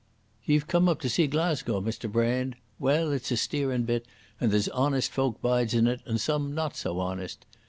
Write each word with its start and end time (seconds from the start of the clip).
"Ye've 0.43 0.65
come 0.65 0.89
up 0.89 0.99
to 1.01 1.09
see 1.09 1.27
Glasgow, 1.27 1.79
Mr 1.79 2.11
Brand? 2.11 2.55
Well, 2.79 3.11
it's 3.11 3.29
a 3.29 3.37
steerin' 3.37 3.83
bit, 3.85 4.07
and 4.39 4.51
there's 4.51 4.67
honest 4.69 5.11
folk 5.11 5.39
bides 5.43 5.75
in 5.75 5.85
it, 5.85 6.01
and 6.07 6.19
some 6.19 6.55
not 6.55 6.75
so 6.75 6.99
honest. 6.99 7.45